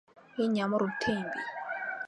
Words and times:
Энэ 0.41 0.57
ямар 0.65 0.81
үнэтэй 0.85 1.13
юм 1.19 1.27
бэ? 1.31 1.39